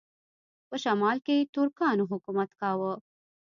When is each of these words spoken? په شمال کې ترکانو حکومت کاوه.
په 0.67 0.75
شمال 0.83 1.17
کې 1.25 1.49
ترکانو 1.53 2.03
حکومت 2.11 2.49
کاوه. 2.61 2.93